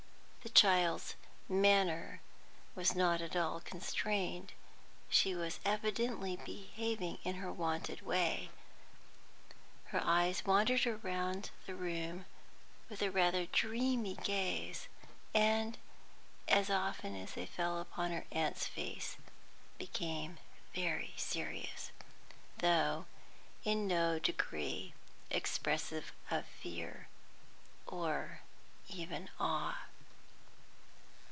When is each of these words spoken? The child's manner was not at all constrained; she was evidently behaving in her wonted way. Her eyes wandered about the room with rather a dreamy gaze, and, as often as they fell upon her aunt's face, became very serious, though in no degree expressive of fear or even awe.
The 0.43 0.49
child's 0.67 1.15
manner 1.47 2.19
was 2.75 2.95
not 2.95 3.21
at 3.21 3.35
all 3.35 3.61
constrained; 3.61 4.53
she 5.07 5.35
was 5.35 5.59
evidently 5.63 6.35
behaving 6.35 7.19
in 7.23 7.35
her 7.35 7.53
wonted 7.53 8.01
way. 8.01 8.49
Her 9.85 10.01
eyes 10.03 10.43
wandered 10.43 10.85
about 10.85 11.51
the 11.67 11.75
room 11.75 12.25
with 12.89 13.01
rather 13.03 13.41
a 13.41 13.45
dreamy 13.47 14.15
gaze, 14.15 14.87
and, 15.33 15.77
as 16.47 16.69
often 16.71 17.15
as 17.15 17.35
they 17.35 17.45
fell 17.45 17.79
upon 17.79 18.11
her 18.11 18.25
aunt's 18.31 18.65
face, 18.65 19.17
became 19.77 20.39
very 20.73 21.13
serious, 21.15 21.91
though 22.57 23.05
in 23.63 23.87
no 23.87 24.17
degree 24.17 24.93
expressive 25.29 26.11
of 26.31 26.45
fear 26.47 27.07
or 27.85 28.41
even 28.89 29.29
awe. 29.39 29.85